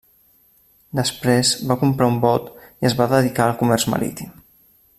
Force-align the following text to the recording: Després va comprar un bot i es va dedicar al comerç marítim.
Després 0.99 1.51
va 1.71 1.77
comprar 1.83 2.09
un 2.13 2.17
bot 2.25 2.49
i 2.65 2.89
es 2.91 2.97
va 3.03 3.09
dedicar 3.13 3.47
al 3.47 3.57
comerç 3.61 3.87
marítim. 3.95 4.33